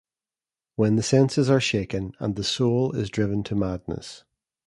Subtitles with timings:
[0.77, 4.23] When the senses are shaken, and the soul is driven to madness.